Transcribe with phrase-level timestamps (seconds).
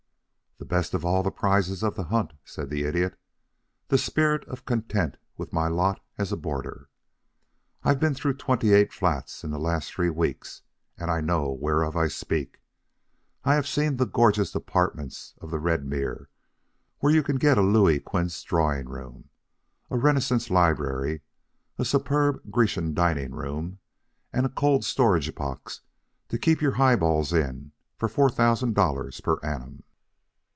[0.71, 3.19] "The best of all the prizes of the hunt," said the Idiot;
[3.87, 6.87] "the spirit of content with my lot as a boarder.
[7.83, 10.61] I've been through twenty eight flats in the last three weeks,
[10.99, 12.61] and I know whereof I speak.
[13.43, 16.27] I have seen the gorgeous apartments of the Redmere,
[16.99, 19.29] where you can get a Louis Quinze drawing room,
[19.89, 21.21] a Renaissance library,
[21.79, 23.79] a superb Grecian dining room,
[24.31, 25.81] and a cold storage box
[26.29, 29.83] to keep your high balls in for four thousand dollars per annum."